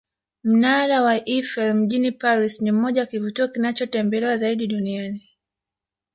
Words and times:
Mnara 0.43 1.01
wa 1.01 1.25
Eifel 1.27 1.73
mjini 1.73 2.11
Paris 2.11 2.61
ni 2.61 2.71
mmoja 2.71 3.01
ya 3.01 3.07
kivutio 3.07 3.47
kinachotembelewa 3.47 4.37
zaidi 4.37 4.67
duniani 4.67 5.29